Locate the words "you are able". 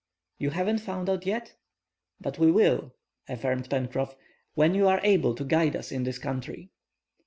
4.73-5.35